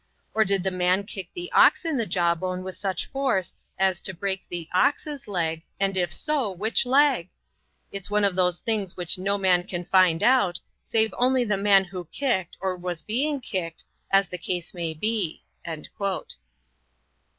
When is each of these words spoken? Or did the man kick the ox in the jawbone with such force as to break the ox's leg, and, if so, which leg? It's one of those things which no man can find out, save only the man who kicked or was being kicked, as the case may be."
Or 0.33 0.43
did 0.43 0.63
the 0.63 0.71
man 0.71 1.03
kick 1.03 1.29
the 1.35 1.51
ox 1.51 1.85
in 1.85 1.95
the 1.95 2.07
jawbone 2.07 2.63
with 2.63 2.75
such 2.75 3.05
force 3.05 3.53
as 3.77 4.01
to 4.01 4.15
break 4.15 4.49
the 4.49 4.67
ox's 4.73 5.27
leg, 5.27 5.61
and, 5.79 5.95
if 5.95 6.11
so, 6.11 6.49
which 6.49 6.87
leg? 6.87 7.29
It's 7.91 8.09
one 8.09 8.23
of 8.23 8.35
those 8.35 8.61
things 8.61 8.97
which 8.97 9.19
no 9.19 9.37
man 9.37 9.61
can 9.61 9.85
find 9.85 10.23
out, 10.23 10.59
save 10.81 11.13
only 11.19 11.43
the 11.43 11.55
man 11.55 11.83
who 11.83 12.05
kicked 12.05 12.57
or 12.59 12.75
was 12.75 13.03
being 13.03 13.41
kicked, 13.41 13.85
as 14.09 14.27
the 14.27 14.39
case 14.39 14.73
may 14.73 14.95
be." 14.95 15.43